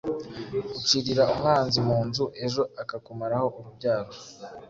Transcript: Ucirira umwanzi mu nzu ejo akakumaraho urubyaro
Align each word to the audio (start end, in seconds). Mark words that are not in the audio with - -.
Ucirira 0.77 1.23
umwanzi 1.33 1.79
mu 1.87 1.97
nzu 2.07 2.23
ejo 2.45 2.63
akakumaraho 2.81 3.47
urubyaro 3.57 4.11